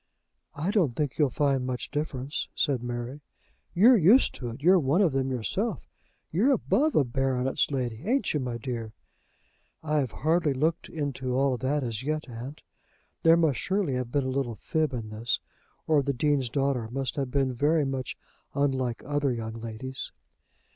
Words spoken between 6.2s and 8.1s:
You're above a baronet's lady,